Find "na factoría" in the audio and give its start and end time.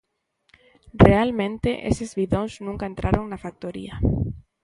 3.27-3.95